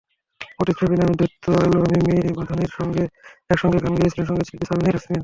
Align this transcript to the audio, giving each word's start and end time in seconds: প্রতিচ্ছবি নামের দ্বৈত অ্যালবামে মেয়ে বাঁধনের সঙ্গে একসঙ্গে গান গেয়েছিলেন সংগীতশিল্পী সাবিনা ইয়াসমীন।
প্রতিচ্ছবি 0.57 0.95
নামের 0.95 1.17
দ্বৈত 1.19 1.45
অ্যালবামে 1.53 1.99
মেয়ে 2.07 2.35
বাঁধনের 2.37 2.71
সঙ্গে 2.77 3.03
একসঙ্গে 3.49 3.77
গান 3.83 3.93
গেয়েছিলেন 3.95 4.25
সংগীতশিল্পী 4.29 4.65
সাবিনা 4.67 4.89
ইয়াসমীন। 4.89 5.19